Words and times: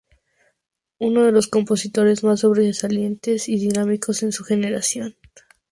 Uno 0.97 1.29
los 1.29 1.45
compositores 1.47 2.23
más 2.23 2.39
sobresalientes 2.39 3.47
y 3.47 3.57
dinámicos 3.59 4.21
de 4.21 4.31
su 4.31 4.43
generación. 4.43 5.15